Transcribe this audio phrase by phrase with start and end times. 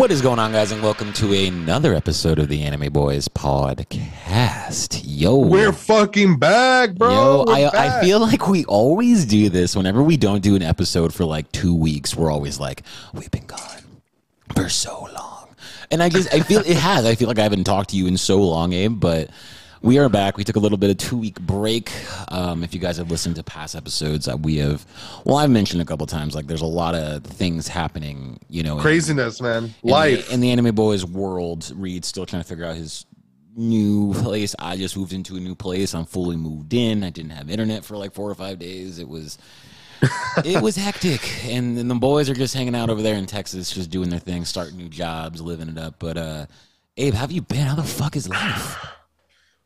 [0.00, 5.02] What is going on, guys, and welcome to another episode of the Anime Boys podcast.
[5.04, 7.10] Yo, We're fucking back, bro.
[7.10, 9.76] yo, I, I feel like we always do this.
[9.76, 13.44] Whenever we don't do an episode for like two weeks, we're always like, we've been
[13.44, 13.82] gone
[14.54, 15.54] for so long,
[15.90, 17.04] and I just I feel it has.
[17.04, 19.28] I feel like I haven't talked to you in so long, Abe, but.
[19.82, 20.36] We are back.
[20.36, 21.90] We took a little bit of two week break.
[22.28, 24.84] Um, if you guys have listened to past episodes, uh, we have.
[25.24, 28.38] Well, I've mentioned a couple times like there's a lot of things happening.
[28.50, 29.64] You know, in- craziness, man.
[29.64, 30.30] in the- Life.
[30.30, 31.72] in the anime boys world.
[31.74, 33.06] Reed's still trying to figure out his
[33.56, 34.54] new place.
[34.58, 35.94] I just moved into a new place.
[35.94, 37.02] I'm fully moved in.
[37.02, 38.98] I didn't have internet for like four or five days.
[38.98, 39.38] It was
[40.44, 43.70] it was hectic, and then the boys are just hanging out over there in Texas,
[43.72, 45.94] just doing their thing, starting new jobs, living it up.
[45.98, 46.46] But uh,
[46.98, 47.66] Abe, how have you been?
[47.66, 48.76] How the fuck is life?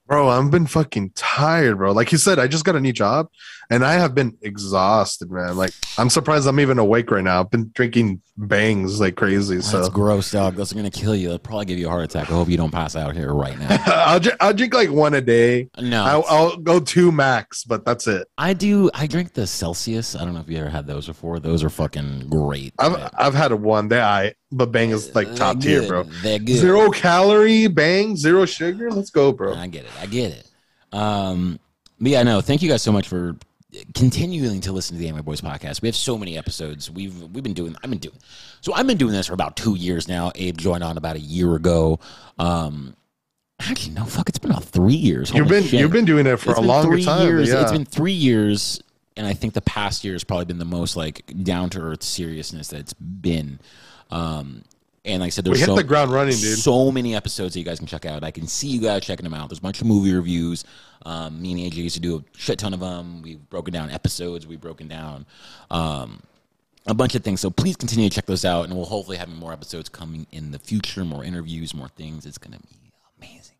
[0.06, 1.92] bro, I've been fucking tired, bro.
[1.92, 3.28] Like you said, I just got a new job
[3.70, 5.56] and I have been exhausted, man.
[5.56, 7.40] Like I'm surprised I'm even awake right now.
[7.40, 9.60] I've been drinking bangs like crazy.
[9.60, 10.56] So that's gross, dog.
[10.56, 11.28] That's gonna kill you.
[11.28, 12.30] It'll probably give you a heart attack.
[12.30, 13.82] I hope you don't pass out here right now.
[13.86, 15.68] I'll, dr- I'll drink like one a day.
[15.78, 18.26] No, I'll, I'll go two max, but that's it.
[18.36, 18.90] I do.
[18.94, 20.16] I drink the Celsius.
[20.16, 21.40] I don't know if you ever had those before.
[21.40, 22.74] Those are fucking great.
[22.78, 26.04] I've I've had a one day, I but bang is like top tier, bro.
[26.22, 26.56] They're good.
[26.56, 28.90] Zero calorie bang, zero sugar.
[28.90, 29.54] Let's go, bro.
[29.54, 29.90] I get it.
[30.00, 30.50] I get it.
[30.92, 31.58] Um,
[32.00, 32.40] but yeah, no.
[32.40, 33.36] Thank you guys so much for
[33.94, 35.82] continuing to listen to the Anime Boys podcast.
[35.82, 36.90] We have so many episodes.
[36.90, 37.76] We've we've been doing.
[37.82, 38.16] I've been doing.
[38.60, 40.32] So I've been doing this for about two years now.
[40.34, 41.98] Abe joined on about a year ago.
[42.38, 42.94] Um,
[43.60, 44.04] actually, no.
[44.04, 44.28] Fuck.
[44.28, 45.32] It's been about three years.
[45.32, 45.80] You've been shit.
[45.80, 47.26] you've been doing it for It's a longer three time.
[47.26, 47.48] Years.
[47.48, 47.62] Yeah.
[47.62, 48.80] It's been three years,
[49.16, 52.02] and I think the past year has probably been the most like down to earth
[52.02, 53.58] seriousness that it's been.
[54.10, 54.64] Um,
[55.04, 56.58] and like I said, there's we hit so, the ground running, dude.
[56.58, 58.24] so many episodes that you guys can check out.
[58.24, 59.50] I can see you guys checking them out.
[59.50, 60.64] There's a bunch of movie reviews.
[61.04, 63.20] Um, me and AJ used to do a shit ton of them.
[63.20, 64.46] We've broken down episodes.
[64.46, 65.26] We've broken down
[65.70, 66.22] um,
[66.86, 67.40] a bunch of things.
[67.42, 70.52] So please continue to check those out, and we'll hopefully have more episodes coming in
[70.52, 72.24] the future, more interviews, more things.
[72.24, 73.56] It's gonna be amazing.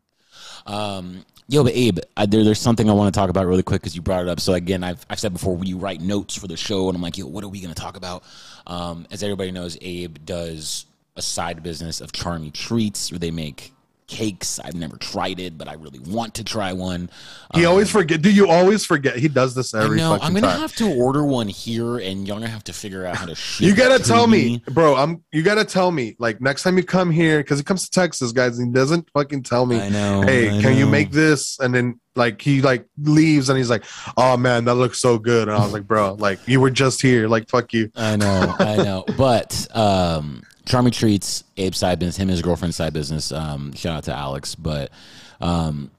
[0.67, 3.83] Um, yo, but Abe, I, there, there's something I want to talk about really quick
[3.83, 4.41] because you brought it up.
[4.41, 7.19] So again, I've, I've said before, we write notes for the show, and I'm like,
[7.19, 8.25] yo, what are we going to talk about?
[8.67, 13.73] Um, as everybody knows, Abe does a side business of Charmy Treats, where they make
[14.07, 14.59] cakes.
[14.61, 17.11] I've never tried it, but I really want to try one.
[17.55, 18.21] He always forget.
[18.23, 19.17] Do you always forget?
[19.17, 20.11] He does this Um, every know.
[20.11, 20.61] fucking I'm gonna time.
[20.61, 23.75] have to order one here, and you're gonna have to figure out how to you
[23.75, 24.95] gotta to tell me, bro.
[24.97, 25.23] I'm.
[25.33, 28.33] You gotta tell me, like next time you come here, because he comes to Texas,
[28.33, 28.59] guys.
[28.59, 29.81] And he doesn't fucking tell me.
[29.81, 30.23] I know.
[30.23, 31.59] Hey, I can you make this?
[31.61, 33.85] And then like he like leaves, and he's like,
[34.17, 37.01] "Oh man, that looks so good." And I was like, "Bro, like you were just
[37.03, 37.27] here.
[37.29, 39.05] Like fuck you." I know, I know.
[39.17, 43.33] But um Charmy Treats, Abe's side business, him and his girlfriend's side business.
[43.33, 44.55] Um, shout out to Alex.
[44.55, 44.91] But
[45.41, 45.91] um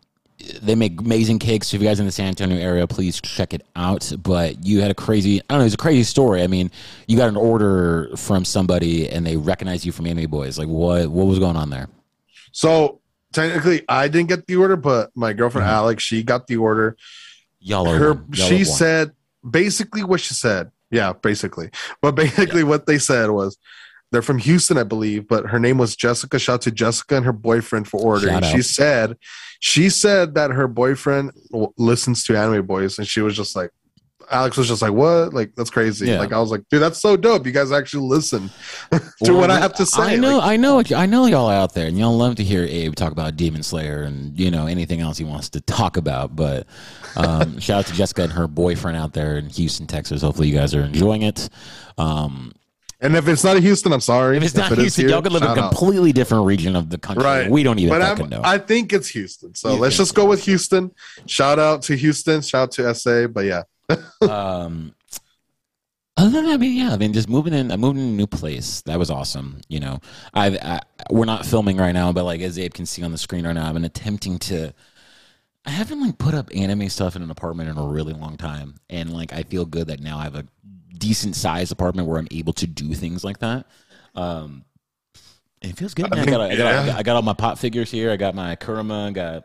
[0.62, 1.68] they make amazing cakes.
[1.68, 4.12] So if you guys in the San Antonio area, please check it out.
[4.20, 6.44] But you had a crazy I don't know, it's a crazy story.
[6.44, 6.72] I mean,
[7.08, 10.60] you got an order from somebody and they recognize you from Anime Boys.
[10.60, 11.88] Like what what was going on there?
[12.52, 13.02] So
[13.34, 15.76] technically, I didn't get the order, but my girlfriend Mm-hmm.
[15.76, 16.98] Alex, she got the order.
[17.60, 18.28] Y'all are her one.
[18.34, 19.12] Y'all she said
[19.50, 21.70] basically what she said yeah basically
[22.02, 23.58] but basically what they said was
[24.12, 27.26] they're from houston i believe but her name was jessica shout out to jessica and
[27.26, 29.18] her boyfriend for ordering she said
[29.60, 31.32] she said that her boyfriend
[31.78, 33.70] listens to anime boys and she was just like
[34.32, 36.18] alex was just like what like that's crazy Yeah.
[36.20, 38.50] like i was like dude that's so dope you guys actually listen
[39.24, 41.74] to what i have to say I know, Like, I know, I know y'all out
[41.76, 45.00] there, and y'all love to hear Abe talk about Demon Slayer and you know anything
[45.00, 46.36] else he wants to talk about.
[46.36, 46.66] But
[47.16, 50.22] um, shout out to Jessica and her boyfriend out there in Houston, Texas.
[50.24, 51.50] Hopefully, you guys are enjoying it.
[51.98, 52.52] Um,
[53.02, 55.22] and if it's not houston i'm sorry if it's not it is Houston, here, y'all
[55.22, 55.70] could live in a shout out.
[55.72, 57.24] completely different region of the country.
[57.24, 57.50] Right.
[57.50, 58.42] We don't even but fucking I'm, know.
[58.44, 59.54] I think it's Houston.
[59.56, 60.92] So You let's just go with Houston.
[61.26, 62.42] Shout out to Houston.
[62.42, 63.28] Shout out to SA.
[63.28, 63.64] But yeah,
[64.22, 64.94] um,
[66.18, 68.08] other than that, I mean, yeah, I mean, just moving in, I moved in a
[68.08, 68.82] new place.
[68.84, 69.62] That was awesome.
[69.68, 70.00] You know,
[70.34, 73.18] I've, I, we're not filming right now, but like as Abe can see on the
[73.18, 74.74] screen right now, I've been attempting to
[75.66, 78.76] I haven't like put up anime stuff in an apartment in a really long time,
[78.90, 80.46] and like I feel good that now I have a
[80.98, 83.66] decent sized apartment where I'm able to do things like that.
[84.16, 84.66] Um,
[85.62, 86.06] it feels good.
[86.06, 86.20] I Man.
[86.20, 86.98] I, think- got, I, got, yeah.
[86.98, 88.12] I got all my Pop figures here.
[88.12, 89.08] I got my Kurama.
[89.08, 89.44] I got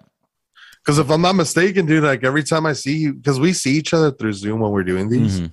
[0.85, 3.73] Because if I'm not mistaken, dude, like every time I see you, because we see
[3.73, 5.53] each other through Zoom when we're doing these, Mhm,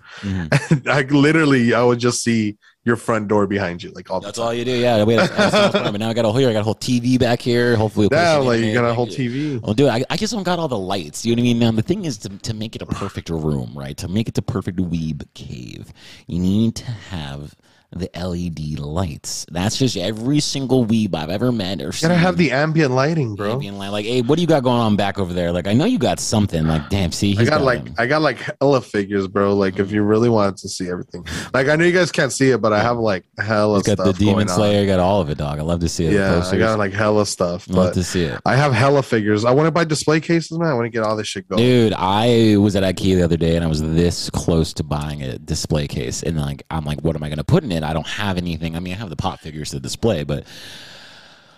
[0.50, 0.88] mhm.
[0.88, 2.58] I literally I would just see
[2.88, 4.48] your front door behind you, like all That's the time.
[4.48, 4.72] all you do.
[4.72, 6.50] Yeah, we had a, small now I got a whole here.
[6.50, 7.76] I got a whole TV back here.
[7.76, 9.06] Hopefully, we'll Yeah, like you got a whole.
[9.08, 9.62] TV.
[9.62, 11.26] Well, oh, dude, I, I just don't got all the lights.
[11.26, 11.60] You know what I mean?
[11.60, 13.98] Now the thing is to to make it a perfect room, right?
[13.98, 15.92] To make it the perfect weeb cave,
[16.28, 17.54] you need to have
[17.92, 19.46] the LED lights.
[19.52, 22.10] That's just every single weeb I've ever met or seen.
[22.10, 23.58] gotta have the ambient lighting, bro.
[23.58, 25.52] Being like, like, hey, what do you got going on back over there?
[25.52, 26.68] Like, I know you got something.
[26.68, 27.96] Like, damn, see, I he's got like them.
[27.98, 29.56] I got like hella figures, bro.
[29.56, 32.52] Like if you really wanted to see everything, like I know you guys can't see
[32.52, 34.56] it, but I have like hella He's got the Demon going on.
[34.56, 34.86] Slayer.
[34.86, 35.60] Got all of it, dog.
[35.60, 36.14] I love to see it.
[36.14, 38.40] Yeah, I got like hella stuff, love to see it.
[38.46, 39.46] I have hella figures.
[39.46, 40.70] I want to buy display cases, man.
[40.70, 41.62] I want to get all this shit going.
[41.62, 45.24] Dude, I was at IKEA the other day and I was this close to buying
[45.24, 46.24] a display case.
[46.24, 47.77] And like, I'm like, what am I going to put in it?
[47.84, 48.76] I don't have anything.
[48.76, 50.46] I mean, I have the Pop figures to display, but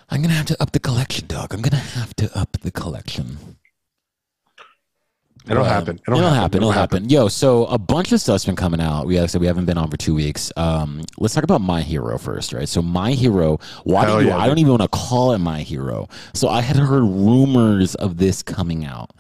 [0.10, 1.54] I'm going to have to up the collection, dog.
[1.54, 3.38] I'm going to have to up the collection.
[5.50, 6.00] It'll happen.
[6.08, 6.36] It'll, It'll happen.
[6.42, 6.58] happen.
[6.58, 7.10] It'll It'll happen.
[7.10, 9.08] Yo, so a bunch of stuff's been coming out.
[9.08, 10.52] We like I said we haven't been on for two weeks.
[10.58, 12.70] Um, let's talk about My Hero first, right?
[12.70, 13.60] So My Hero.
[13.84, 14.30] Why Hell do you?
[14.30, 16.08] yeah, I don't even want to call it My Hero.
[16.34, 19.12] So I had heard rumors of this coming out,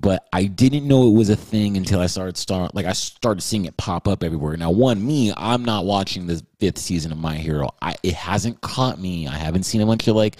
[0.00, 3.40] but I didn't know it was a thing until I started start like I started
[3.40, 4.56] seeing it pop up everywhere.
[4.56, 7.70] Now, one, me, I'm not watching the fifth season of My Hero.
[7.80, 9.28] I it hasn't caught me.
[9.28, 10.38] I haven't seen a bunch of like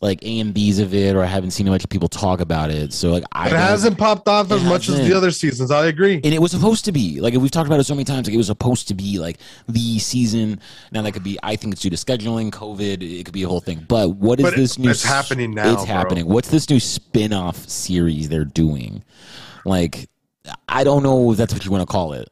[0.00, 2.40] like A and B's of it, or I haven't seen a bunch of people talk
[2.40, 2.92] about it.
[2.92, 5.70] So like I It hasn't popped off as much as the other seasons.
[5.70, 6.16] I agree.
[6.16, 8.34] and it was supposed to be like we've talked about it so many times like
[8.34, 9.38] it was supposed to be like
[9.68, 10.60] the season
[10.92, 13.48] now that could be i think it's due to scheduling covid it could be a
[13.48, 15.94] whole thing but what is But it- this new it's happening now, it's bro.
[15.94, 19.02] happening what's this new spin-off series they're doing
[19.64, 20.08] like
[20.68, 22.28] i don't know if that's what you want to call it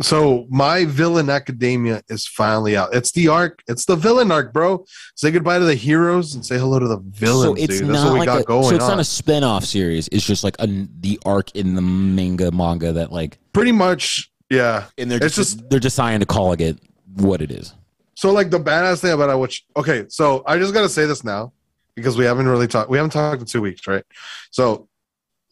[0.00, 2.94] So my villain academia is finally out.
[2.94, 3.62] It's the arc.
[3.68, 4.84] It's the villain arc, bro.
[5.14, 7.88] Say goodbye to the heroes and say hello to the villains, so it's dude.
[7.88, 8.90] That's not what we like got a, going so it's on.
[8.92, 10.66] not a spin-off series it's just like a,
[11.00, 14.86] the arc in the manga manga that like Pretty much, yeah.
[14.98, 16.78] and they're It's just, just- they're deciding to call it
[17.16, 17.74] what it is
[18.14, 21.22] So like the badass thing about it, which okay, so I just gotta say this
[21.22, 21.52] now
[21.94, 22.88] because we haven't really talked.
[22.90, 24.04] We haven't talked in two weeks, right?
[24.50, 24.88] So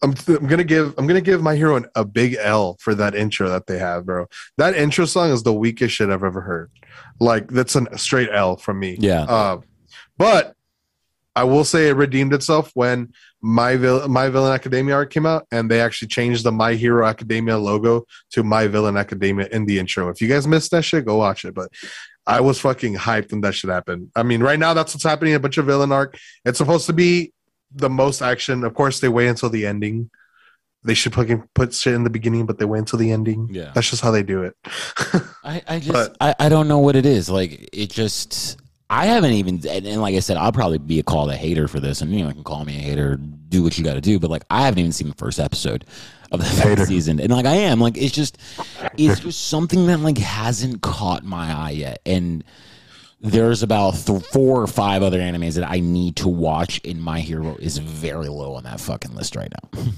[0.02, 3.14] I'm, I'm gonna give I'm gonna give my hero an, a big L for that
[3.14, 4.26] intro that they have, bro.
[4.56, 6.70] That intro song is the weakest shit I've ever heard.
[7.18, 8.96] Like that's a straight L from me.
[8.98, 9.58] yeah Uh,
[10.16, 10.54] but
[11.36, 15.46] I will say it redeemed itself when my Vil- my villain academia art came out,
[15.52, 19.78] and they actually changed the My Hero Academia logo to My Villain Academia in the
[19.78, 20.08] intro.
[20.08, 21.54] If you guys missed that shit, go watch it.
[21.54, 21.70] But
[22.26, 24.10] I was fucking hyped when that shit happened.
[24.14, 25.34] I mean, right now that's what's happening.
[25.34, 26.18] A bunch of villain arc.
[26.44, 27.32] It's supposed to be
[27.72, 28.64] the most action.
[28.64, 30.10] Of course, they wait until the ending.
[30.82, 33.48] They should fucking put shit in the beginning, but they wait until the ending.
[33.50, 33.70] Yeah.
[33.74, 34.56] That's just how they do it.
[35.44, 37.28] I, I just But- I, I don't know what it is.
[37.28, 38.58] Like it just
[38.88, 42.00] I haven't even and, like I said, I'll probably be called a hater for this,
[42.00, 44.18] and you can call me a hater, do what you got to do.
[44.18, 45.84] But like I haven't even seen the first episode
[46.32, 48.38] of the fifth season, and like I am like it's just
[48.96, 52.42] it's just something that like hasn't caught my eye yet, and.
[53.22, 57.20] There's about th- four or five other animes that I need to watch, and My
[57.20, 59.80] Hero is very low on that fucking list right now.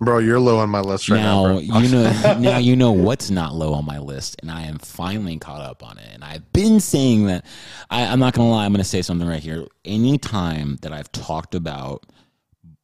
[0.00, 1.58] Bro, you're low on my list right now.
[1.58, 4.78] now you know now you know what's not low on my list and i am
[4.78, 6.08] finally caught up on it.
[6.12, 7.44] And i've been saying that
[7.90, 9.66] I, i'm not gonna lie i'm gonna say something right here.
[9.84, 12.06] Anytime that i've talked about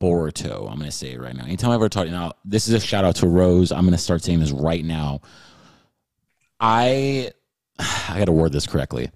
[0.03, 1.45] boruto i'm gonna say it right now.
[1.45, 3.71] Anytime i've ever talked now this is a shout out to rose.
[3.71, 5.21] I'm gonna start saying this right now.
[6.59, 7.31] I
[7.79, 9.13] i gotta word this correctly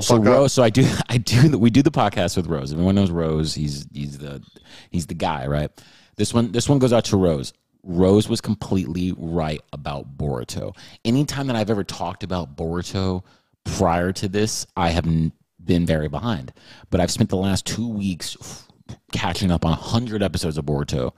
[0.00, 0.16] So.
[0.18, 2.72] Rose, so I do, I do, we do the podcast with Rose.
[2.72, 3.54] Everyone knows Rose.
[3.54, 4.42] He's he's the
[4.90, 5.70] he's the guy, right?
[6.16, 7.52] This one, this one goes out to Rose.
[7.82, 10.76] Rose was completely right about Boruto.
[11.04, 13.22] Anytime that I've ever talked about Boruto
[13.64, 16.52] prior to this, I have been very behind.
[16.90, 18.66] But I've spent the last two weeks
[19.12, 21.12] catching up on 100 episodes of Boruto.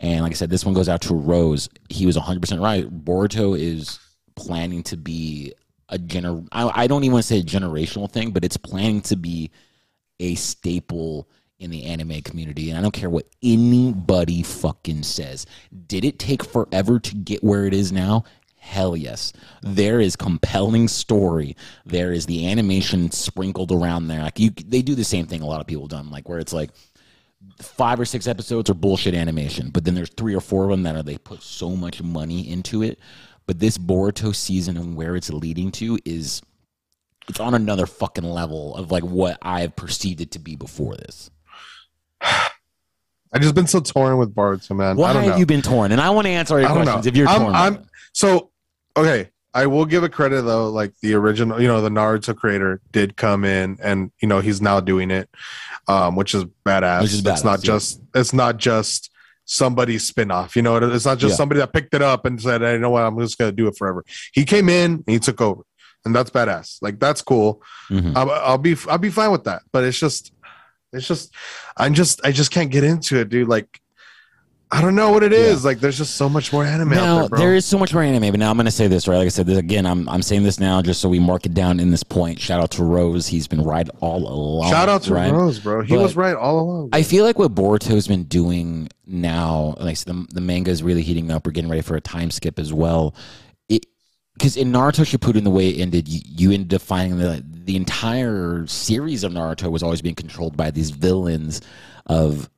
[0.00, 1.68] And like I said, this one goes out to Rose.
[1.88, 2.88] He was 100% right.
[3.04, 3.98] Boruto is
[4.34, 5.52] planning to be
[5.88, 9.00] a gener I, I don't even want to say a generational thing, but it's planning
[9.02, 9.50] to be
[10.20, 11.28] a staple
[11.58, 12.70] in the anime community.
[12.70, 15.46] And I don't care what anybody fucking says.
[15.86, 18.24] Did it take forever to get where it is now?
[18.56, 19.32] Hell yes.
[19.62, 21.56] There is compelling story.
[21.86, 24.22] There is the animation sprinkled around there.
[24.22, 26.52] Like you they do the same thing a lot of people done, like where it's
[26.52, 26.70] like
[27.60, 30.82] five or six episodes are bullshit animation, but then there's three or four of them
[30.82, 32.98] that are they put so much money into it.
[33.48, 36.42] But this Boruto season and where it's leading to is
[37.30, 41.30] it's on another fucking level of like what I've perceived it to be before this.
[42.20, 44.96] I've just been so torn with Boruto, man.
[44.98, 45.30] Why I don't know.
[45.30, 45.92] have you been torn?
[45.92, 47.08] And I want to answer your questions know.
[47.08, 47.54] if you're I'm- torn.
[47.54, 48.50] I'm- So,
[48.94, 50.68] okay, I will give it credit though.
[50.68, 54.60] Like the original, you know, the Naruto creator did come in, and you know he's
[54.60, 55.30] now doing it,
[55.88, 57.00] um, which is badass.
[57.00, 57.66] Which is It's not yeah.
[57.66, 59.10] just it's not just
[59.50, 61.36] somebody's spin-off you know it's not just Yeah.
[61.36, 63.66] somebody that picked it up and said hey, you know what i'm just gonna do
[63.66, 65.62] it forever he came in and he took over
[66.04, 68.14] and that's badass like that's cool Mhm.
[68.14, 69.62] I'll, I'll be I'll be fine with that.
[69.72, 70.32] But it's just
[70.92, 71.34] it's just
[71.78, 73.48] I'm just I just can't get into it, dude.
[73.48, 73.80] Like
[74.70, 75.64] I don't know what it is.
[75.64, 78.30] Like there's just so much more anime Now there, there is so much more anime,
[78.30, 79.16] but now I'm going to say this right.
[79.16, 81.54] Like I said, this, again, I'm I'm saying this now just so we mark it
[81.54, 82.38] down in this point.
[82.38, 84.70] Shout out to Rose, he's been right all along.
[84.70, 85.32] Shout out to right?
[85.32, 85.82] Rose, bro.
[85.82, 86.90] He But- was right all along.
[86.92, 91.02] I feel like what Boruto's been doing now, like so the the manga is really
[91.02, 91.46] heating up.
[91.46, 93.14] We're getting ready for a time skip as well.
[93.70, 93.86] It
[94.34, 97.74] because in Naruto Shippuden, the way it ended, you, you ended up finding that the
[97.74, 101.60] entire series of Naruto was always being controlled by these villains
[102.06, 102.48] of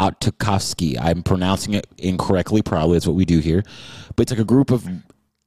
[0.00, 0.96] Autokowski.
[1.00, 3.62] I'm pronouncing it incorrectly, probably that's what we do here,
[4.16, 4.88] but it's like a group of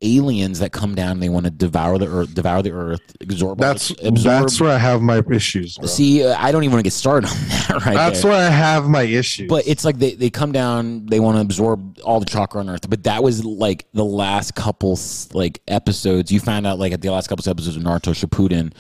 [0.06, 3.52] aliens that come down and they want to devour the earth, devour the earth, absorb.
[3.62, 4.42] all that's the- absorb.
[4.42, 5.78] that's where I have my issues.
[5.78, 5.88] Bro.
[5.88, 8.32] See, uh, I don't even want to get started on that right that's there.
[8.32, 9.48] where I have my issues.
[9.48, 12.70] But it's like they, they come down, they want to absorb all the chakra on
[12.70, 12.90] Earth.
[12.90, 15.00] But that was like the last couple
[15.34, 16.32] like episodes.
[16.34, 18.74] You found out like at the last couple episodes of Naruto Shippuden,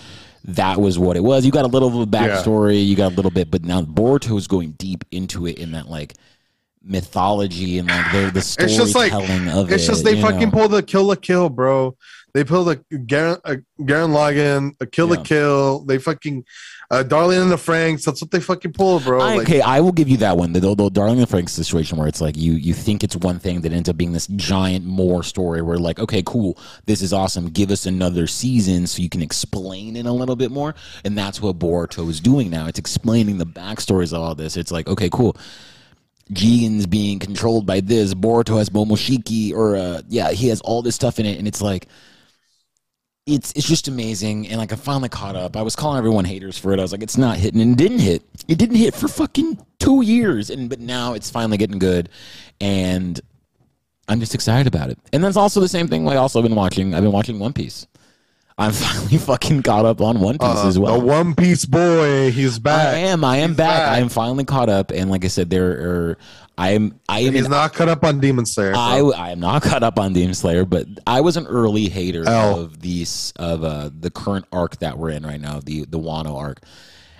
[0.45, 1.45] that was what it was.
[1.45, 2.27] You got a little of a Yeah.
[2.29, 5.71] backstory, you got a little bit, but now Boruto is going deep into it in
[5.71, 6.13] that like
[6.83, 9.75] mythology and like the the it's just like storytelling of it.
[9.75, 10.51] it's just they fucking know?
[10.51, 11.95] pulled the Kill la Kill, bro.
[12.33, 15.23] They pull a Gurren a Gurren Lagann, a kill the Yeah.
[15.23, 15.79] kill.
[15.85, 16.43] They fucking
[16.89, 18.03] uh, Darling and the Franxx.
[18.03, 19.19] That's what they fucking pull, bro.
[19.21, 20.51] I- Like, okay, I will give you that one.
[20.53, 23.15] The, the, the Darling and the Franxx situation where it's like you you think it's
[23.15, 27.01] one thing that ends up being this giant more story where like, okay, cool, this
[27.03, 27.49] is awesome.
[27.49, 30.73] Give us another season so you can explain it a little bit more.
[31.05, 32.65] And that's what Boruto is doing now.
[32.65, 34.57] It's explaining the backstories of all this.
[34.57, 35.37] It's like, okay, cool.
[36.31, 38.13] Jigen's being controlled by this.
[38.13, 41.61] Boruto has Momoshiki, or uh, yeah, he has all this stuff in it, and it's
[41.61, 41.87] like,
[43.25, 44.47] it's it's just amazing.
[44.47, 45.55] And like I finally caught up.
[45.55, 46.79] I was calling everyone haters for it.
[46.79, 48.23] I was like, it's not hitting, and it didn't hit.
[48.47, 52.09] It didn't hit for fucking two years, and but now it's finally getting good,
[52.61, 53.19] and
[54.07, 54.99] I'm just excited about it.
[55.11, 56.07] And that's also the same thing.
[56.07, 56.93] I also been watching.
[56.93, 57.87] I've been watching One Piece.
[58.57, 60.99] I'm finally fucking caught up on One Piece uh, as well.
[60.99, 62.93] the One Piece boy, he's back.
[62.93, 63.23] I am.
[63.23, 63.89] I am He's back.
[63.89, 66.17] I am finally caught up, and like I said, there are.
[66.57, 66.99] I am.
[67.09, 67.33] I am.
[67.33, 68.73] He's an- not caught up on Demon Slayer.
[68.75, 68.99] I.
[68.99, 72.59] I am not caught up on Demon Slayer, but I was an early hater L.
[72.59, 76.37] of these of uh, the current arc that we're in right now, the the Wano
[76.37, 76.59] arc,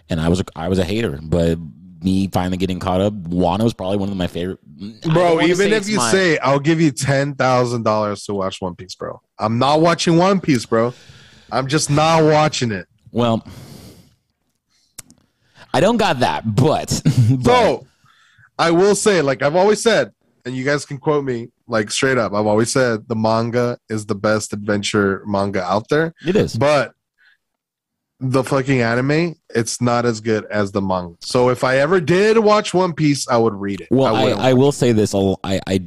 [0.09, 1.57] and I was a, I was a hater, but
[2.03, 4.59] me finally getting caught up, Wano is probably one of my favorite.
[5.01, 8.75] Bro, even if you my- say I'll give you ten thousand dollars to watch One
[8.75, 9.19] Piece, bro.
[9.39, 10.93] I'm not watching One Piece, bro.
[11.53, 12.87] I'm just not watching it.
[13.11, 13.45] well,
[15.73, 17.87] I don't got that, but, but So
[18.59, 20.11] I will say, like I've always said,
[20.45, 22.33] and you guys can quote me like straight up.
[22.33, 26.55] I've always said the manga is the best adventure manga out there, it is.
[26.55, 26.93] but
[28.19, 31.15] the fucking anime, it's not as good as the manga.
[31.21, 33.87] So if I ever did watch One Piece, I would read it.
[33.91, 35.13] Well, I, wouldn't- I will say this.
[35.15, 35.79] I, I,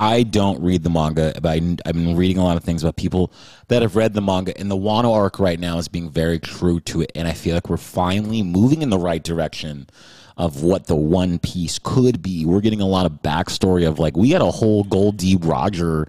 [0.00, 2.96] I don't read the manga, but I, I've been reading a lot of things about
[2.96, 3.30] people
[3.68, 4.58] that have read the manga.
[4.58, 7.12] And the Wano arc right now is being very true to it.
[7.14, 9.88] And I feel like we're finally moving in the right direction
[10.38, 12.46] of what the One Piece could be.
[12.46, 15.36] We're getting a lot of backstory of like, we had a whole Gold D.
[15.38, 16.08] Roger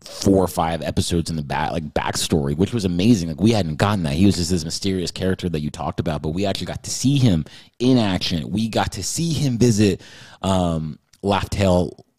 [0.00, 3.28] four or five episodes in the back like backstory, which was amazing.
[3.28, 4.14] Like we hadn't gotten that.
[4.14, 6.90] He was just this mysterious character that you talked about, but we actually got to
[6.90, 7.44] see him
[7.78, 8.50] in action.
[8.50, 10.00] We got to see him visit
[10.42, 11.50] um Laugh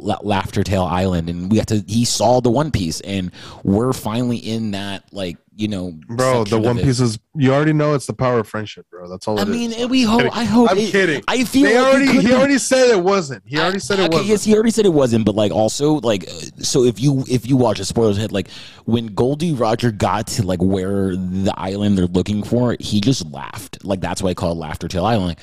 [0.02, 3.32] La- Laughter Tail Island and we got to he saw the One Piece and
[3.64, 6.78] we're finally in that like, you know, bro, the One.
[6.80, 9.08] Piece is you already know it's the power of friendship, bro.
[9.08, 9.78] That's all I it is.
[9.78, 10.36] mean, we hope.
[10.36, 10.72] I hope.
[10.72, 11.24] I'm it- kidding.
[11.28, 13.44] I feel They like already he already said it wasn't.
[13.46, 14.30] He already said it okay, wasn't.
[14.30, 16.32] yes, he already said it wasn't, but like also like uh,
[16.64, 18.50] so if you if you watch a spoilers hit like
[18.86, 19.54] when Gold D.
[19.54, 23.84] Roger got to like where the island they're looking for, he just laughed.
[23.86, 25.38] Like that's why I call it Laughter Tail Island,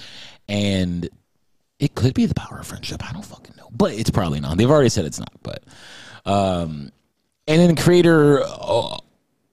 [0.49, 1.09] and
[1.79, 3.09] it could be the power of friendship.
[3.09, 4.57] I don't fucking know, but it's probably not.
[4.57, 5.63] They've already said it's not, but
[6.25, 6.91] um,
[7.47, 8.43] and then creator.
[8.43, 8.99] Uh,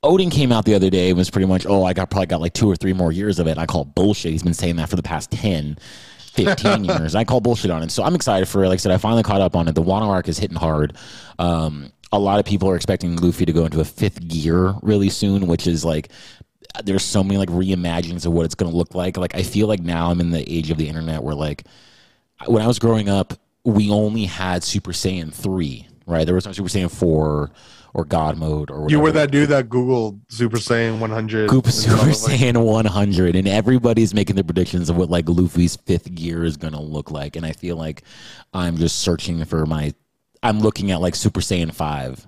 [0.05, 2.39] Oda came out the other day and was pretty much, oh, I got probably got
[2.39, 3.57] like two or three more years of it.
[3.57, 4.31] I call bullshit.
[4.31, 5.79] He's been saying that for the past 10,
[6.19, 7.15] 15 years.
[7.15, 7.89] I call bullshit on it.
[7.89, 8.67] So I'm excited for it.
[8.67, 9.73] Like I said, I finally caught up on it.
[9.73, 10.95] The Wano arc is hitting hard.
[11.39, 15.09] Um, a lot of people are expecting Luffy to go into a fifth gear really
[15.09, 16.09] soon, which is like,
[16.83, 19.17] there's so many like reimaginings of what it's going to look like.
[19.17, 21.65] Like, I feel like now I'm in the age of the internet where like,
[22.45, 23.33] when I was growing up,
[23.65, 26.25] we only had Super Saiyan 3 right?
[26.25, 27.51] There was no Super Saiyan four
[27.93, 28.91] or God mode or whatever.
[28.91, 31.49] You were that dude that Googled Super Saiyan 100.
[31.49, 36.43] Goop Super Saiyan 100, and everybody's making their predictions of what like Luffy's fifth gear
[36.43, 38.03] is gonna look like, and I feel like
[38.53, 39.93] I'm just searching for my.
[40.43, 42.27] I'm looking at like Super Saiyan five,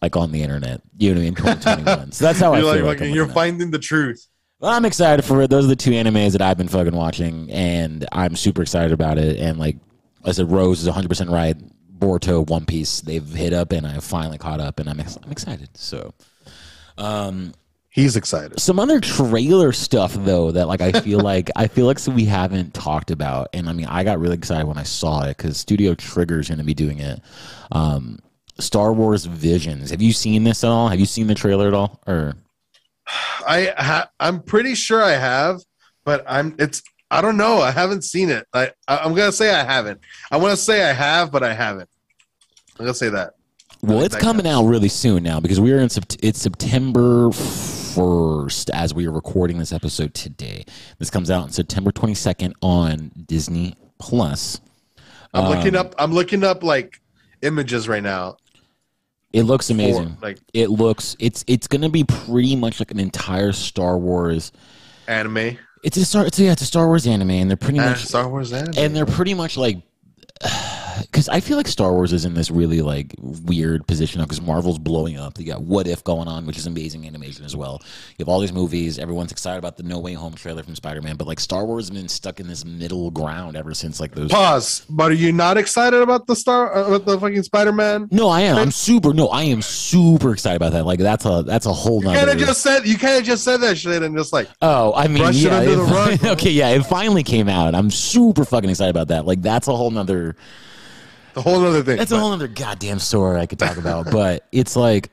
[0.00, 0.82] like on the internet.
[0.98, 1.34] You know what I mean?
[1.64, 2.12] 2021.
[2.12, 2.66] so that's how I feel.
[2.66, 4.28] like, Like, I'm you're at finding the truth.
[4.58, 5.50] Well, I'm excited for it.
[5.50, 9.18] Those are the two animes that I've been fucking watching, and I'm super excited about
[9.18, 9.38] it.
[9.38, 9.76] And like
[10.26, 11.56] I said, Rose is 100 percent right.
[11.98, 15.32] Boruto, One Piece, they've hit up, and I finally caught up, and I'm ex- I'm
[15.32, 15.70] excited.
[15.76, 16.12] So.
[16.98, 17.52] Um,
[17.90, 18.60] He's excited.
[18.60, 22.26] some other trailer stuff though that like I feel like I feel like so we
[22.26, 25.56] haven't talked about, and I mean I got really excited when I saw it because
[25.56, 27.22] Studio Trigger is going to be doing it.
[27.72, 28.18] Um,
[28.58, 29.88] Star Wars Visions.
[29.90, 30.88] Have you seen this at all?
[30.88, 32.02] Have you seen the trailer at all?
[32.06, 32.34] Or
[33.06, 35.62] I ha- I'm pretty sure I have,
[36.04, 37.60] but I'm it's I don't know.
[37.60, 38.46] I haven't seen it.
[38.52, 40.00] I I- I'm gonna say I haven't.
[40.30, 41.88] I want to say I have, but I haven't.
[42.78, 43.34] I'm gonna say that.
[43.82, 44.58] well, it's that coming counts.
[44.66, 45.88] out really soon now because we are in
[46.22, 50.64] it's September first as we are recording this episode today.
[50.98, 54.60] This comes out on September 22nd on Disney Plus.
[55.32, 55.94] I'm looking Um, up.
[55.98, 57.00] I'm looking up like
[57.42, 58.36] images right now.
[59.32, 60.16] It looks for, amazing.
[60.22, 64.50] like it looks it's it's gonna be pretty much like an entire Star Wars.
[65.08, 65.58] anime.
[65.86, 66.26] It's a Star.
[66.26, 68.74] It's, yeah, it's a Star Wars anime, and they're pretty Uh, much Star Wars anime.
[68.76, 69.78] and they're pretty much like
[71.02, 74.78] because I feel like Star Wars is in this really like weird position because Marvel's
[74.78, 75.38] blowing up.
[75.38, 77.80] You got What If going on, which is amazing animation as well.
[78.10, 78.98] You have all these movies.
[78.98, 81.88] Everyone's excited about the No Way Home trailer from Spider Man, but like Star Wars
[81.88, 84.30] has been stuck in this middle ground ever since like those.
[84.30, 84.86] Pause.
[84.90, 88.08] But are you not excited about the Star uh, about the fucking Spider Man?
[88.10, 88.56] No, I am.
[88.56, 89.12] I'm super.
[89.12, 90.86] No, I am super excited about that.
[90.86, 92.18] Like that's a that's a whole You nother.
[92.26, 94.92] kind of just said you kind of just said that shit and just like Oh,
[94.94, 95.60] I mean, yeah.
[95.62, 96.70] it rug, okay, yeah.
[96.70, 97.74] It finally came out.
[97.74, 99.26] I'm super fucking excited about that.
[99.26, 100.36] Like that's a whole nother.
[101.36, 101.98] The whole other thing.
[101.98, 104.10] That's a whole other goddamn story I could talk about.
[104.10, 105.10] but it's like,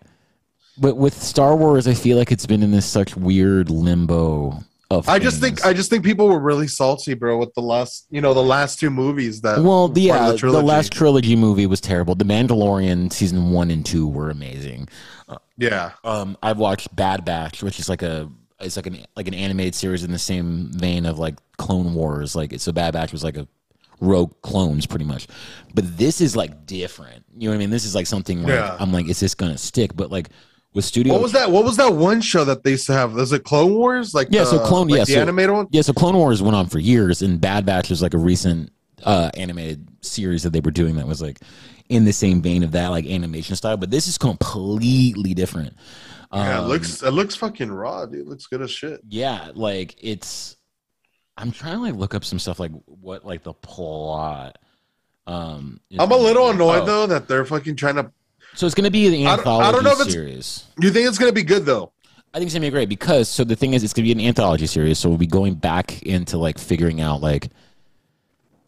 [0.78, 5.10] but with Star Wars, I feel like it's been in this such weird limbo of.
[5.10, 8.22] I just think I just think people were really salty, bro, with the last you
[8.22, 9.62] know the last two movies that.
[9.62, 10.66] Well, the, yeah, the, trilogy.
[10.66, 12.16] last trilogy movie was terrible.
[12.16, 14.88] The Mandalorian season one and two were amazing.
[15.58, 18.32] yeah, Um, I've watched Bad Batch, which is like a
[18.62, 22.34] it's like an like an animated series in the same vein of like Clone Wars.
[22.34, 23.46] Like it's so, Bad Batch was like a
[24.04, 25.28] rogue clones pretty much,
[25.74, 27.24] but this is like different.
[27.38, 27.70] You know what I mean?
[27.70, 28.76] This is like something like Yeah.
[28.80, 29.96] I'm like, is this gonna stick?
[29.96, 30.30] But like
[30.74, 31.52] with Studio, what was that?
[31.52, 33.14] What was that one show that they used to have?
[33.14, 34.14] Was it Clone Wars?
[34.14, 35.68] Like Yeah, the, so Clone- like yeah, the so- animated one.
[35.72, 38.72] Yeah, so Clone Wars went on for years, and Bad Batch was like a recent
[39.04, 41.40] uh, animated series that they were doing that was like
[41.90, 45.74] in the same vein of that like animation style, but this is completely different.
[46.34, 48.22] yeah, Um, it looks it looks fucking raw, dude.
[48.22, 49.02] It looks good as shit.
[49.10, 50.58] yeah like it's
[51.38, 54.58] i'm trying to like look up some stuff like what like the plot
[55.28, 56.86] um I'm a little annoyed Oh.
[56.86, 58.12] though that they're fucking trying to.
[58.56, 60.92] so it's gonna be the I don't- I anthology don't know if it's- series You
[60.92, 61.92] think it's gonna be good though?
[62.34, 64.20] i think it's gonna be great because so the thing is it's gonna be an
[64.22, 67.50] anthology series so we'll be going back into like figuring out like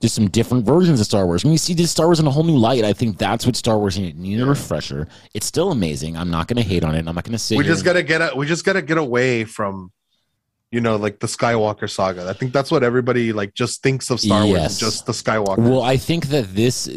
[0.02, 1.44] just some different versions of Star Wars.
[1.46, 3.56] When you see this Star Wars in a whole new light, I think that's what
[3.56, 4.20] Star Wars needed.
[4.20, 5.08] Need a refresher.
[5.34, 6.18] It's still amazing.
[6.18, 7.08] I'm not going to hate on it.
[7.08, 7.58] I'm not going to sit.
[7.58, 9.92] We here just and- gotta get a, we just gotta get away from,
[10.76, 12.28] you know, like the Skywalker saga.
[12.28, 14.72] I think that's what everybody like just thinks of Star Wars, Yes.
[14.74, 15.60] is just the Skywalker.
[15.60, 16.90] Well, I think that this,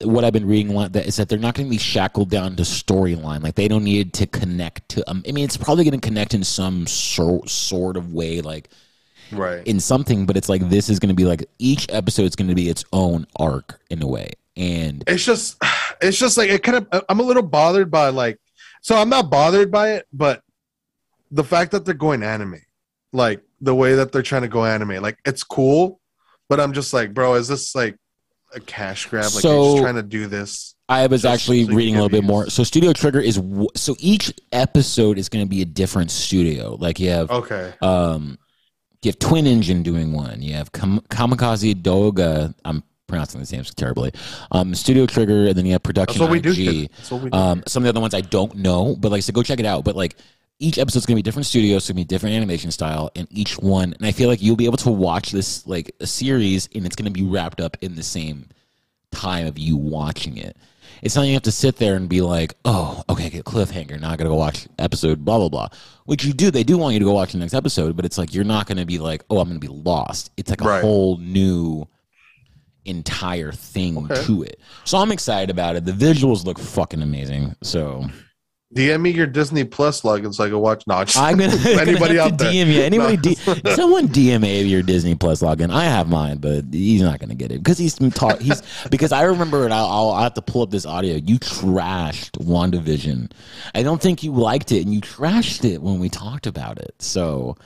[0.00, 2.30] what I've been reading a lot, that is that they're not going to be shackled
[2.30, 3.42] down to storyline.
[3.42, 5.10] Like they don't need to connect to.
[5.10, 8.70] Um, I mean, it's probably going to connect in some sor- sort of way, like
[9.30, 9.66] right.
[9.66, 10.24] in something.
[10.24, 12.70] But it's like this is going to be like each episode is going to be
[12.70, 15.62] its own arc in a way, and it's just
[16.00, 18.38] it's just like it kind of i'm a little bothered by like
[18.80, 20.42] so i'm not bothered by it but
[21.30, 22.60] the fact that they're going anime
[23.14, 26.00] like the way that they're trying to go anime like it's cool
[26.50, 27.96] but i'm just like bro is this like
[28.54, 31.72] a cash grab like So- you're just trying to do this I was actually so
[31.72, 32.50] reading a little bit more.
[32.50, 36.74] So Studio Trigger is w- so each episode is going to be a different studio.
[36.78, 38.38] Like you have okay um,
[39.02, 40.42] you have Twin Engine doing one.
[40.42, 42.52] You have Kam- Kamikaze Doga.
[42.66, 44.12] I'm pronouncing these names terribly.
[44.50, 47.30] Um, Studio Trigger, and then you have Production that's what we do that's what we
[47.30, 49.60] do Um, some of the other ones I don't know, but like so, go check
[49.60, 49.84] it out.
[49.84, 50.16] But like
[50.64, 53.92] each episode's gonna be different studios, it's gonna be different animation style, and each one.
[53.92, 56.96] And I feel like you'll be able to watch this like a series, and it's
[56.96, 58.48] gonna be wrapped up in the same
[59.10, 60.56] time of you watching it.
[61.02, 64.00] It's not you have to sit there and be like, oh, okay, get cliffhanger.
[64.00, 65.68] Now I gotta go watch episode blah blah blah.
[66.06, 66.50] Which you do.
[66.50, 68.66] They do want you to go watch the next episode, but it's like you're not
[68.66, 70.30] gonna be like, oh, I'm gonna be lost.
[70.36, 70.80] It's like a Right.
[70.82, 71.86] whole new
[72.86, 74.24] entire thing Okay.
[74.24, 74.60] to it.
[74.84, 75.84] So I'm excited about it.
[75.84, 77.54] The visuals look fucking amazing.
[77.62, 78.06] So
[78.74, 80.84] DM me your Disney Plus login so I can watch.
[80.86, 82.52] No, I'm gonna anybody gonna have out there.
[82.52, 82.82] DM you.
[82.82, 83.54] Anybody, No.
[83.54, 84.08] D- someone
[84.68, 85.70] your Disney Plus login.
[85.72, 88.40] I have mine, but he's not gonna get it because he's taught.
[88.40, 91.14] He's because I remember, and I'll, I'll I'll have to pull up this audio.
[91.14, 93.30] You trashed WandaVision.
[93.74, 96.94] I don't think you liked it, and you trashed it when we talked about it.
[96.98, 97.56] So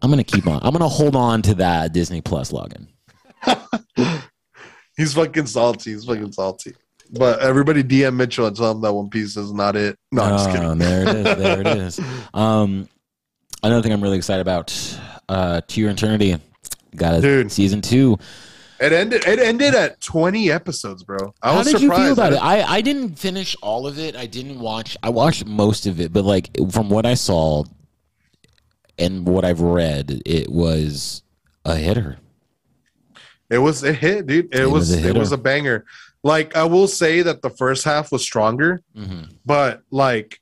[0.00, 0.60] I'm gonna keep on.
[0.62, 2.86] I'm gonna hold on to that Disney Plus login.
[4.96, 5.92] He's fucking salty.
[5.92, 6.74] He's fucking salty.
[7.12, 9.98] But everybody DM Mitchell and tell him that One Piece is not it.
[10.10, 10.78] No, I'm just Oh, kidding.
[10.78, 11.24] there it is.
[11.24, 12.00] There it is.
[12.34, 12.88] Um,
[13.62, 14.98] another thing I'm really excited about.
[15.28, 16.36] Uh, to your eternity.
[16.96, 17.52] Got a Dude.
[17.52, 18.18] season two.
[18.80, 19.26] It ended.
[19.26, 21.32] It ended at 20 episodes, bro.
[21.42, 22.00] I How was did surprised.
[22.00, 22.42] you feel about it?
[22.42, 24.16] I, I didn't finish all of it.
[24.16, 24.96] I didn't watch.
[25.02, 27.64] I watched most of it, but like from what I saw
[28.98, 31.22] and what I've read, it was
[31.64, 32.18] a hitter.
[33.50, 34.46] It was a hit, dude.
[34.54, 35.84] It, It was, was a it was a banger.
[36.22, 39.22] Like I will say that the first half was stronger, Mm-hmm.
[39.44, 40.40] but like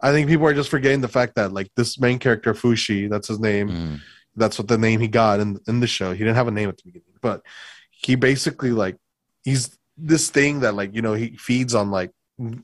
[0.00, 3.28] I think people are just forgetting the fact that like this main character Fushi, that's
[3.28, 3.68] his name.
[3.68, 4.00] Mm.
[4.36, 6.12] That's what the name he got in in the show.
[6.12, 7.42] He didn't have a name at the beginning, but
[7.90, 8.96] he basically like
[9.44, 12.12] he's this thing that like you know he feeds on like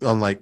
[0.02, 0.40] on like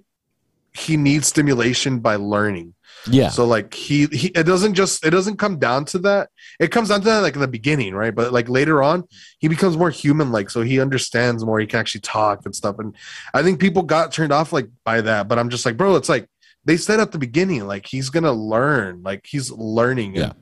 [0.72, 2.74] he needs stimulation by learning.
[3.06, 6.30] Yeah, So like he he it doesn't just it doesn't come down to that.
[6.58, 8.14] It comes down to that like in the beginning, right?
[8.14, 9.04] But like later on,
[9.38, 12.76] he becomes more human like so he understands more, he can actually talk and stuff.
[12.78, 12.96] And
[13.34, 16.08] I think people got turned off like by that, but I'm just like, bro, it's
[16.08, 16.28] like
[16.64, 20.16] they said at the beginning, like he's gonna learn, like he's learning.
[20.16, 20.32] Yeah.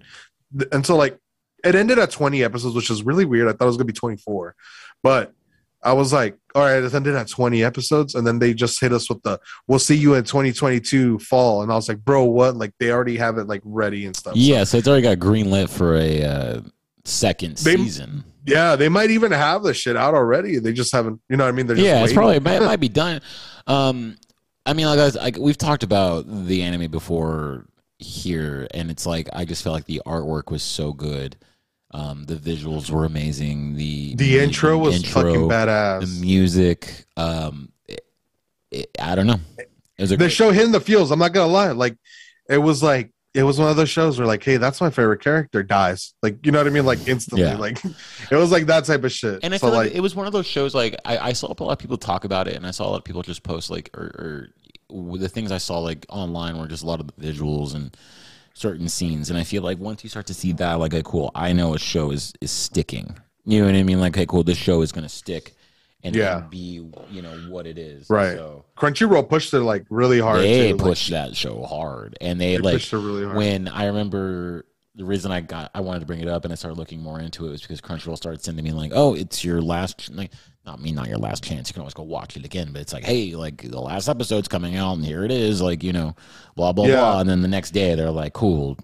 [0.52, 1.18] And, and so like
[1.64, 3.48] it ended at 20 episodes, which is really weird.
[3.48, 4.54] I thought it was gonna be 24,
[5.02, 5.32] but
[5.84, 8.92] I was like, all right, it ended at 20 episodes, and then they just hit
[8.92, 11.62] us with the we'll see you in 2022 fall.
[11.62, 12.56] And I was like, bro, what?
[12.56, 14.36] Like they already have it like ready and stuff.
[14.36, 14.64] Yeah.
[14.64, 16.60] So it's already got green lit for a uh,
[17.04, 18.24] second They- season.
[18.46, 20.58] yeah, they might even have the shit out already.
[20.58, 21.66] They just haven't, you know what I mean?
[21.66, 23.20] They're just Yeah, it's probably it might, be done.
[23.66, 24.16] Um,
[24.64, 27.66] I mean, like, I was, like we've talked about the anime before
[27.98, 31.36] here, and it's like I just felt like the artwork was so good.
[31.94, 33.76] Um, the visuals were amazing.
[33.76, 36.00] The the intro was intro, fucking badass.
[36.00, 38.00] The music, um, it,
[38.70, 39.40] it, I don't know.
[39.58, 41.10] It was a the show hitting the feels.
[41.10, 41.72] I'm not gonna lie.
[41.72, 41.96] Like
[42.48, 45.20] it was like it was one of those shows where like, hey, that's my favorite
[45.20, 46.14] character dies.
[46.22, 46.86] Like you know what I mean?
[46.86, 47.44] Like instantly.
[47.44, 47.56] Yeah.
[47.56, 47.82] Like
[48.30, 49.40] it was like that type of shit.
[49.42, 50.74] And I so feel like, like it was one of those shows.
[50.74, 52.90] Like I, I saw a lot of people talk about it, and I saw a
[52.90, 54.48] lot of people just post like, or,
[54.92, 57.94] or the things I saw like online were just a lot of the visuals and
[58.54, 59.30] certain scenes.
[59.30, 61.74] And I feel like once you start to see that, like, okay, cool, I know
[61.74, 63.16] a show is is sticking.
[63.44, 64.00] You know what I mean?
[64.00, 65.54] Like, hey, cool, this show is gonna stick
[66.04, 66.40] and, Yeah.
[66.40, 68.08] be, you know, what it is.
[68.10, 68.36] Right.
[68.36, 70.40] So Crunchyroll pushed it like really hard.
[70.40, 70.76] they too.
[70.76, 74.66] Like, pushed that show hard, and they, they like pushed it really when I remember
[74.94, 77.18] the reason I got I wanted to bring it up and I started looking more
[77.18, 80.32] into it was because Crunchyroll started sending me like, oh, it's your last like
[80.64, 81.68] not me, not your last chance.
[81.68, 84.48] You can always go watch it again, but it's like, hey, like the last episode's
[84.48, 86.14] coming out and here it is, like you know,
[86.56, 86.96] blah blah Yeah.
[87.00, 88.78] blah, and then the next day they're like, cool.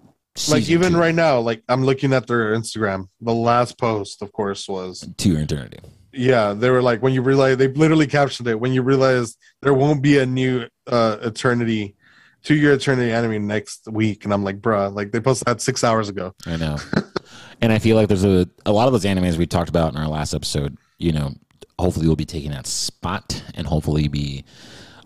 [0.49, 3.07] like even two right now, like I'm looking at their Instagram.
[3.21, 5.79] The last post, of course, was to your eternity.
[6.13, 6.53] yeah.
[6.53, 10.01] They were like when you realize they literally captioned it when you realize there won't
[10.01, 11.95] be a new uh Eternity,
[12.43, 15.83] To Your Eternity anime next week, and I'm like, bruh, like they posted that six
[15.83, 16.33] hours ago.
[16.45, 16.77] I know.
[17.61, 19.97] and I feel like there's a a lot of those animes we talked about in
[19.99, 21.33] our last episode, you know,
[21.77, 24.43] hopefully we'll be taking that spot and hopefully be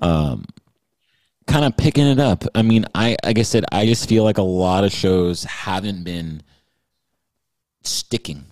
[0.02, 0.46] um
[1.48, 2.44] kind of picking it up.
[2.56, 6.04] I mean, I like I said, I just feel like a lot of shows haven't
[6.04, 6.42] been
[7.84, 8.46] sticking.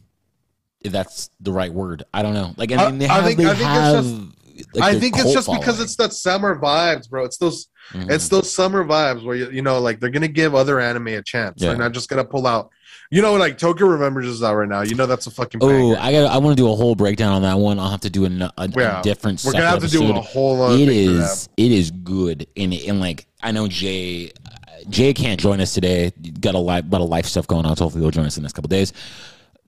[0.81, 2.03] If that's the right word.
[2.13, 2.53] I don't know.
[2.57, 4.15] Like I mean they I have think- they I think it's have just-
[4.73, 7.25] like, I think it's just because it's that summer vibes, bro.
[7.25, 8.11] It's those Mhm.
[8.11, 11.21] it's those summer vibes where you, you know, like they're gonna give other anime a
[11.23, 11.55] chance.
[11.61, 11.69] Yeah.
[11.69, 12.69] They're not just gonna pull out.
[13.09, 14.81] You know, like Tokyo Revengers is out right now.
[14.83, 15.59] You know, that's a fucking.
[15.61, 15.95] Oh.
[15.97, 16.31] I got.
[16.31, 17.77] I want to do a whole breakdown on that one.
[17.79, 19.43] I'll have to do a, a, a different.
[19.43, 21.23] We're gonna have to do a whole other It thing for that.
[21.33, 21.49] is.
[21.57, 24.31] It is good, and and like I know Jay.
[24.89, 26.11] Jay can't join us today.
[26.39, 27.75] Got a lot, lot of life stuff going on.
[27.77, 28.93] So hopefully he'll join us in the next couple days.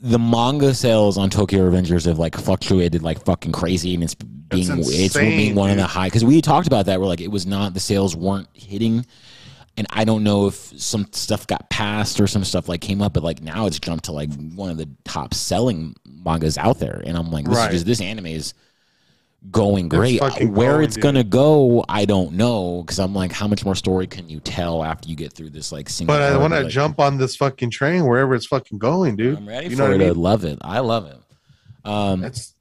[0.04, 4.70] The manga sales on Tokyo Revengers have like fluctuated like fucking crazy, and it's being
[4.80, 7.00] it's, insane, being one of the high because we talked about that.
[7.00, 9.06] We're like it was not the sales weren't hitting,
[9.78, 13.14] and I don't know if some stuff got passed or some stuff like came up,
[13.14, 17.02] but like now it's jumped to like one of the top selling mangas out there,
[17.06, 17.68] and I'm like, this Right.
[17.74, 18.54] is just, this anime is
[19.52, 20.22] going great.
[20.22, 21.04] Where going, it's dude.
[21.04, 24.84] gonna go, I don't know, because I'm like, how much more story can you tell
[24.84, 26.16] after you get through this like single?
[26.16, 29.38] But I want to Like, jump on this fucking train wherever it's fucking going, dude.
[29.38, 29.98] I'm ready you for know it.
[29.98, 30.58] what I I love it.
[30.62, 31.18] I love it.
[31.86, 32.54] Um, That's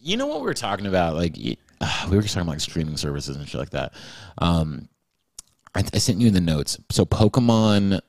[0.00, 1.14] you know what we were talking about?
[1.14, 1.36] Like
[1.80, 3.94] uh, we were just talking about like streaming services and shit like that.
[4.38, 4.88] Um,
[5.74, 6.78] I, I sent you the notes.
[6.90, 8.00] So Pokemon,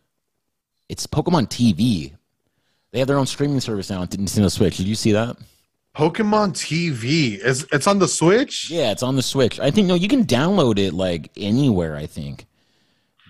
[0.89, 2.13] it's Pokemon TV.
[2.91, 4.77] They have their own streaming service now on Nintendo Switch.
[4.77, 5.35] Did you see that?
[5.95, 8.69] Pokemon TV is it's on the Switch.
[8.69, 9.59] Yeah, it's on the Switch.
[9.59, 11.95] I think no, you can download it like anywhere.
[11.95, 12.45] I think,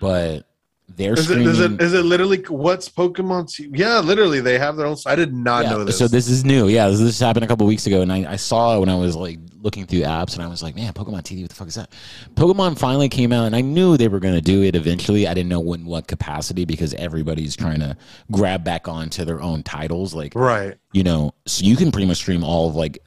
[0.00, 0.44] but
[0.88, 3.78] they're Is it, is it is it literally what's Pokemon TV?
[3.78, 4.96] Yeah, literally they have their own.
[5.06, 5.98] I did not Yeah, know this.
[5.98, 6.66] So this is new.
[6.68, 8.96] Yeah, this, this happened a couple weeks ago, and I, I saw it when I
[8.96, 11.66] was like looking through apps, and I was like, man, Pokemon TV, what the fuck
[11.66, 11.90] is that?
[12.34, 15.26] Pokemon finally came out, and I knew they were going to do it eventually.
[15.26, 17.96] I didn't know in what capacity because everybody's trying to
[18.30, 20.76] grab back onto their own titles, like right.
[20.92, 21.34] you know.
[21.46, 23.00] So you can pretty much stream all of like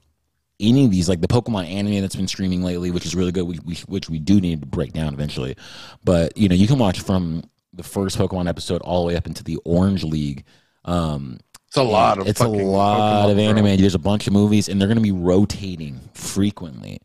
[0.59, 3.47] any of these, like the Pokemon anime that's been streaming lately, which is really good.
[3.47, 5.55] We, we, which we do need to break down eventually,
[6.03, 9.27] but you know, you can watch from the first Pokemon episode all the way up
[9.27, 10.43] into the Orange League.
[10.83, 12.27] Um, It's a lot of.
[12.27, 13.43] it's a lot Pokemon, of bro.
[13.45, 13.77] anime.
[13.77, 16.99] There's a bunch of movies, and they're going to be rotating frequently.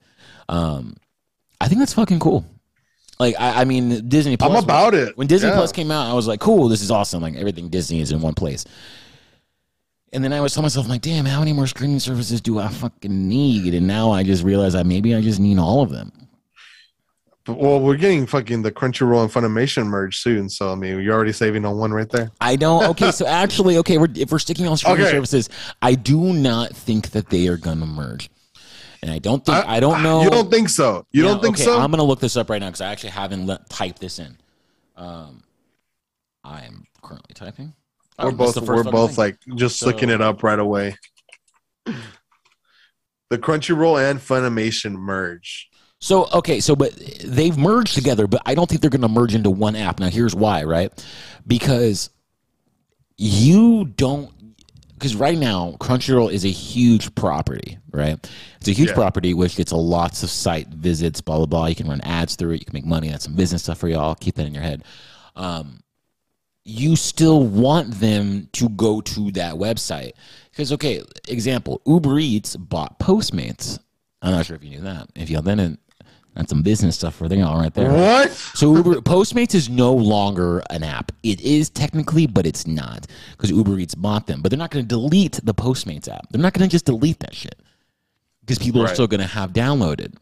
[0.49, 0.97] Um,
[1.61, 2.45] I think that's fucking cool.
[3.21, 4.37] Like, I, I mean, Disney.
[4.37, 5.17] Plus, I'm about it.
[5.17, 5.55] When Disney Yeah.
[5.57, 7.23] Plus came out, I was like, cool, this is awesome.
[7.23, 8.65] Like everything Disney is in one place.
[10.13, 12.59] And then I was telling myself, I'm like, damn, how many more streaming services do
[12.59, 13.75] I fucking need?
[13.75, 16.13] And now I just realize that maybe I just need all of them.
[17.47, 21.33] Well, we're getting fucking the Crunchyroll and Funimation merge soon, so I mean, you're already
[21.33, 22.31] saving on one right there.
[22.41, 22.85] I don't.
[22.91, 25.11] Okay, so actually, okay, we're, if we're sticking on streaming Okay.
[25.11, 25.51] services,
[25.83, 28.31] I do not think that they are gonna merge,
[29.03, 30.23] and I don't think I, don't know.
[30.23, 31.07] You don't think so?
[31.13, 31.79] You don't think okay, so?
[31.79, 34.39] I'm gonna look this up right now because I actually haven't let, typed this in.
[34.97, 35.43] Um,
[36.43, 37.75] I am currently typing.
[38.19, 39.19] Oh, we're this both is the first we're both thing.
[39.19, 40.97] like just So- looking it up right away.
[41.85, 45.69] The Crunchyroll and Funimation merge.
[46.05, 46.93] So okay, so but
[47.25, 49.99] they've merged together, but I don't think they're going to merge into one app.
[50.01, 50.93] Now here's why, right?
[51.47, 52.11] Because
[53.17, 54.31] you don't
[54.93, 58.19] because right now Crunchyroll is a huge property, right?
[58.59, 58.97] It's a huge Yeah.
[58.97, 61.67] property which gets a lots of site visits, blah blah blah.
[61.69, 63.09] You can run ads through it, you can make money.
[63.09, 64.15] That's some business stuff for y'all.
[64.15, 64.85] Keep that in your head.
[65.37, 65.81] Um,
[66.65, 70.13] you still want them to go to that website
[70.51, 73.79] because okay, example, Uber Eats bought Postmates.
[74.21, 75.09] I'm not sure if you knew that.
[75.15, 75.81] If y'all didn't,
[76.35, 77.93] that's some business stuff for y'all right there.
[77.93, 78.33] What?
[78.33, 81.13] So Uber Postmates is no longer an app.
[81.23, 84.43] It is technically, but it's not because Uber Eats bought them.
[84.43, 86.27] But they're not going to delete the Postmates app.
[86.31, 87.55] They're not going to just delete that shit
[88.41, 90.15] because people are still going to have downloaded.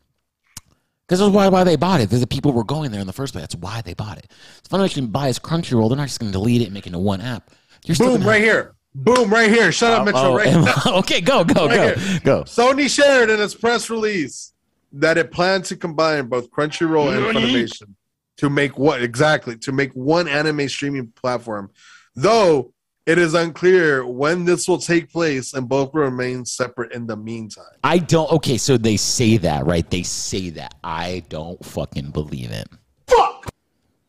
[1.06, 2.10] Because that's why why they bought it.
[2.10, 3.42] Because the people were going there in the first place.
[3.42, 4.30] That's why they bought it.
[4.30, 6.98] If Funimation buys Crunchyroll, they're not just going to delete it and make it into
[6.98, 7.50] one app.
[7.84, 8.22] You're Boom!
[8.22, 8.74] Right here.
[8.94, 9.30] Boom!
[9.30, 9.72] Right here.
[9.72, 10.20] Shut up, oh, Mitchell.
[10.20, 12.20] Oh, right okay, go go go here.
[12.22, 12.42] go.
[12.44, 14.51] Sony shared in its press release
[14.92, 17.94] that it planned to combine both Crunchyroll and Funimation
[18.38, 21.70] to make what exactly to make one anime streaming platform.
[22.14, 22.72] Though
[23.04, 27.16] it is unclear when this will take place, and both will remain separate in the
[27.16, 27.64] meantime.
[27.82, 28.30] I don't.
[28.32, 29.88] Okay, so they say that, right?
[29.90, 30.74] They say that.
[30.84, 32.68] I don't fucking believe it.
[33.08, 33.48] Fuck!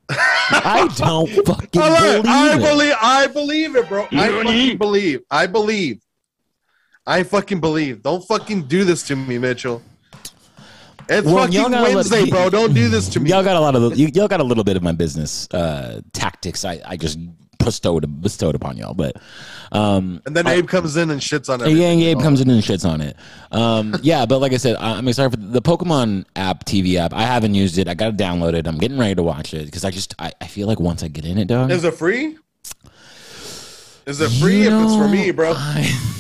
[0.10, 2.60] I don't fucking I, believe I it.
[2.60, 2.96] believe.
[3.02, 4.08] I believe it, bro.
[4.12, 5.22] I fucking believe.
[5.32, 6.02] I believe.
[7.06, 8.04] I fucking believe.
[8.04, 9.82] Don't fucking do this to me, Mitchell.
[11.10, 12.50] It's Well, fucking Wednesday, bro.
[12.50, 13.30] Don't do this to me.
[13.30, 15.48] Y'all got a lot of the, y- y'all got a little bit of my business
[15.52, 16.64] uh, tactics.
[16.66, 17.20] I, I just
[17.60, 19.16] bestowed bestowed upon y'all, but
[19.72, 21.70] um, And then Abe comes in and shits on it.
[21.72, 21.94] yeah.
[21.96, 23.16] Gabe comes in and shits on it.
[23.52, 27.14] Um, yeah, but like I said, I- I'm excited for the Pokemon app, TV app.
[27.14, 27.88] I haven't used it.
[27.88, 28.68] I got to download it.
[28.68, 31.08] I'm getting ready to watch it because I just I, I feel like once I
[31.10, 31.72] get in it, dog.
[31.72, 32.38] Is it free?
[34.06, 35.54] Is it free you if it's for me, bro?
[35.56, 36.20] I-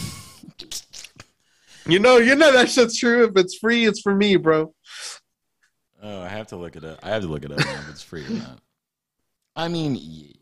[1.85, 3.25] You know, you know that shit's true.
[3.25, 4.73] If it's free, it's for me, bro.
[6.01, 6.99] Oh, I have to look it up.
[7.03, 8.59] I have to look it up if it's free or not.
[9.55, 10.33] I mean,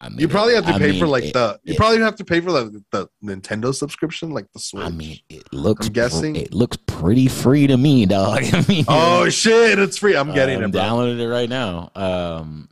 [0.00, 1.58] I mean You probably have to I pay mean, for like it- the.
[1.64, 4.84] You it- probably have to pay for the, the Nintendo subscription, like the Switch.
[4.84, 5.86] I mean, it looks.
[5.88, 8.44] I'm guessing- it looks pretty free to me, dog.
[8.52, 10.16] I mean, oh shit, it's free.
[10.16, 10.80] I'm getting I'm it, bro.
[10.80, 11.90] downloading it right now.
[11.94, 12.68] Um,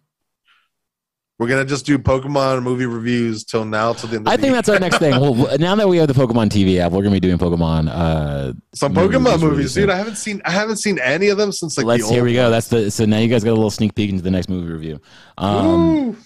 [1.39, 4.27] We're gonna just do Pokemon movie reviews till now till the end.
[4.27, 4.55] Of I the think year.
[4.57, 5.13] that's our next thing.
[5.21, 7.91] Well, now that we have the Pokemon TV app, we're gonna be doing Pokemon.
[7.93, 9.91] Uh, some Pokemon really movies, dude.
[9.91, 10.41] I haven't seen.
[10.47, 11.87] I haven't seen any of them since like.
[11.87, 12.51] let's here we go.
[12.51, 12.53] ones.
[12.53, 14.73] That's the so now you guys got a little sneak peek into the next movie
[14.73, 14.99] review.
[15.37, 16.17] Um, Ooh.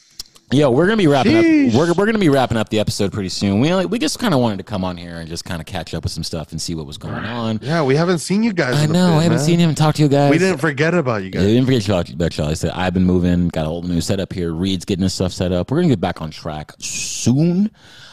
[0.52, 1.68] Yeah, we're gonna be wrapping Sheesh.
[1.68, 1.74] up.
[1.74, 3.60] We're, we're gonna be wrapping up the episode pretty soon.
[3.60, 5.66] We only, we just kind of wanted to come on here and just kind of
[5.66, 7.60] catch up with some stuff and see what was going on.
[7.62, 8.74] Yeah, we haven't seen you guys.
[8.74, 9.46] I in know bit, I haven't man.
[9.46, 10.30] seen him talk to you guys.
[10.30, 11.44] We didn't forget about you Yeah, guys.
[11.46, 12.48] we didn't forget y'all, about y'all.
[12.48, 14.52] I said I've been moving, got a whole new setup here.
[14.52, 15.70] Reed's getting his stuff set up.
[15.70, 17.70] We're gonna get back on track soon.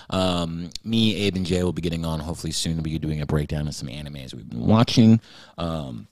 [0.10, 2.76] Um, me, Abe, and Jay will be getting on hopefully soon.
[2.76, 5.20] We'll be doing a breakdown of some animes we've been watching.
[5.58, 6.08] Um,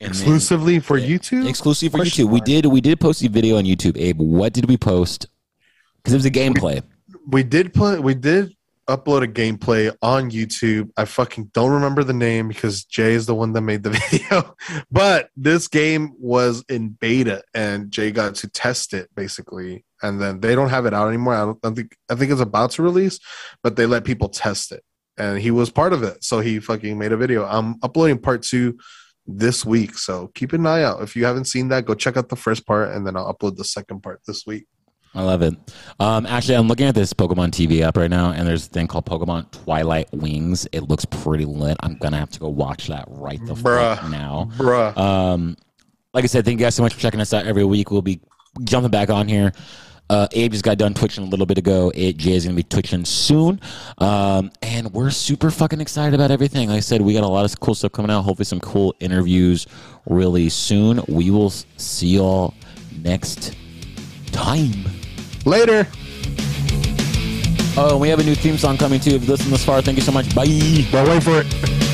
[0.00, 1.46] and then- Exclusively for YouTube.
[1.48, 2.30] exclusive for Question YouTube.
[2.30, 3.96] We did we did post a video on YouTube.
[3.96, 5.26] Abe, what did we post?
[6.04, 6.82] Because it was a gameplay.
[7.26, 8.54] we did put we did
[8.88, 10.90] upload a gameplay on YouTube.
[10.98, 14.54] I fucking don't remember the name because Jay is the one that made the video.
[14.90, 19.86] But this game was in beta and Jay got to test it basically.
[20.02, 21.34] And then they don't have it out anymore.
[21.34, 23.18] I don't I think I think it's about to release,
[23.62, 24.82] but they let people test it.
[25.16, 26.22] and he was part of it.
[26.22, 27.46] So he fucking made a video.
[27.46, 28.76] I'm uploading part two
[29.26, 31.00] this week, so keep an eye out.
[31.00, 33.56] If you haven't seen that, go check out the first part, and then I'll upload
[33.56, 34.66] the second part this week.
[35.14, 35.54] I love it.
[36.00, 38.86] Um, actually, I'm looking at this Pokemon TV app right now, and there's a thing
[38.88, 40.66] called Pokemon Twilight Wings.
[40.72, 41.76] It looks pretty lit.
[41.80, 43.96] I'm gonna have to go watch that right the Bruh.
[43.98, 44.48] fuck now.
[44.56, 44.96] Bruh.
[44.98, 45.56] Um,
[46.12, 47.90] like I said, thank you guys so much for checking us out every week.
[47.90, 48.20] We'll be
[48.64, 49.52] jumping back on here.
[50.10, 51.90] Uh, Abe just got done twitching a little bit ago.
[51.94, 53.58] A- Jay is going to be twitching soon.
[53.98, 56.68] Um, and we're super fucking excited about everything.
[56.68, 58.20] Like I said, we got a lot of cool stuff coming out.
[58.22, 59.66] Hopefully, some cool interviews
[60.06, 61.00] really soon.
[61.08, 62.52] We will see y'all
[63.02, 63.56] next
[64.30, 64.84] time.
[65.44, 65.86] Later.
[67.76, 69.10] Oh, and we have a new theme song coming too.
[69.10, 70.34] If you listen this far, thank you so much.
[70.34, 70.46] Bye.
[70.90, 71.93] Don't wait for it.